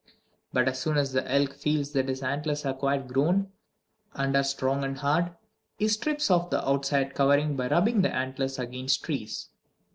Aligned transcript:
But 0.51 0.67
as 0.67 0.79
soon 0.81 0.97
as 0.97 1.13
the 1.13 1.31
elk 1.31 1.53
feels 1.53 1.91
that 1.91 2.09
his 2.09 2.23
antlers 2.23 2.65
are 2.65 2.73
quite 2.73 3.07
grown, 3.07 3.51
and 4.15 4.35
are 4.35 4.41
strong 4.43 4.83
and 4.83 4.97
hard, 4.97 5.33
he 5.77 5.87
strips 5.87 6.31
off 6.31 6.49
the 6.49 6.67
outside 6.67 7.13
covering 7.13 7.55
by 7.55 7.67
rubbing 7.67 8.01
the 8.01 8.11
antlers 8.15 8.57
against 8.57 9.03
trees. 9.03 9.49